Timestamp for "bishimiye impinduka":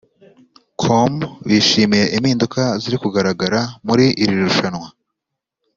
1.47-2.61